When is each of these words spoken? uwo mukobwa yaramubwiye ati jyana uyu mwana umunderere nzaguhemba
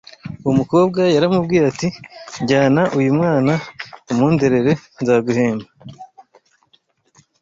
uwo 0.43 0.53
mukobwa 0.59 0.99
yaramubwiye 1.15 1.63
ati 1.71 1.87
jyana 2.47 2.81
uyu 2.97 3.11
mwana 3.17 3.53
umunderere 4.11 4.71
nzaguhemba 5.01 5.67